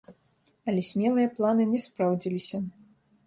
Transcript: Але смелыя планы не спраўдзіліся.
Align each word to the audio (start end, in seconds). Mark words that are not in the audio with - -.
Але 0.71 0.81
смелыя 0.87 1.27
планы 1.39 1.63
не 1.73 1.79
спраўдзіліся. 1.87 2.57